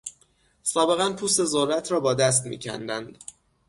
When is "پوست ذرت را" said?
1.19-1.99